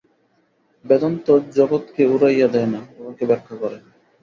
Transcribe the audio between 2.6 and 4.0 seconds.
না, উহাকে ব্যাখ্যা করে।